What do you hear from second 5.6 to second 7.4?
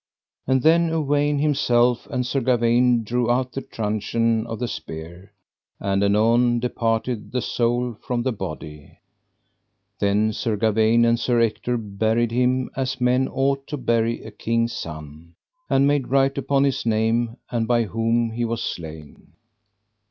and anon departed the